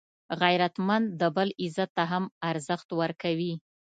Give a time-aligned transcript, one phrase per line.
[0.41, 3.53] غیرتمند د بل عزت ته هم ارزښت ورکوي